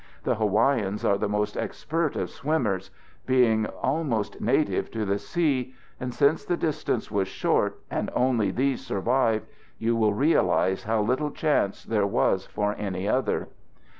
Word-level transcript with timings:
The 0.23 0.33
Hawaiians 0.33 1.05
are 1.05 1.19
the 1.19 1.29
most 1.29 1.55
expert 1.55 2.15
of 2.15 2.31
swimmers, 2.31 2.89
being 3.27 3.67
almost 3.67 4.41
native 4.41 4.89
to 4.89 5.05
the 5.05 5.19
sea; 5.19 5.75
and 5.99 6.11
since 6.11 6.43
the 6.43 6.57
distance 6.57 7.11
was 7.11 7.27
short, 7.27 7.79
and 7.91 8.09
only 8.15 8.49
these 8.49 8.83
survived, 8.83 9.45
you 9.77 9.95
will 9.95 10.15
realize 10.15 10.85
how 10.85 11.03
little 11.03 11.29
chance 11.29 11.83
there 11.83 12.07
was 12.07 12.47
for 12.47 12.73
any 12.79 13.07
other. 13.07 13.49